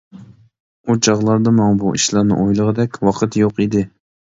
ئۇ 0.85 0.95
چاغلاردا 1.09 1.55
ماڭا 1.59 1.77
بۇ 1.85 1.95
ئىشلارنى 2.01 2.41
ئويلىغۇدەك 2.41 3.03
ۋاقىت 3.09 3.43
يوق 3.47 3.67
ئىدى. 3.69 3.91